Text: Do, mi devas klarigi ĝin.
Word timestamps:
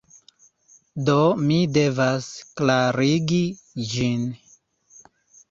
Do, 1.09 1.17
mi 1.49 1.57
devas 1.75 2.31
klarigi 2.63 3.41
ĝin. 3.93 4.27